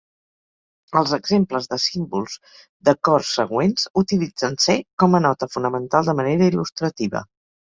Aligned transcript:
Els 1.01 1.11
exemples 1.17 1.67
de 1.73 1.77
símbols 1.83 2.37
d'acord 2.89 3.29
següents 3.33 3.85
utilitzen 4.03 4.59
C 4.67 4.79
com 5.05 5.19
a 5.19 5.23
nota 5.29 5.51
fonamental 5.57 6.11
de 6.13 6.17
manera 6.23 6.53
il·lustrativa. 6.55 7.25